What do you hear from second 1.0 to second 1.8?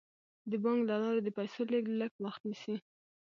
لارې د پيسو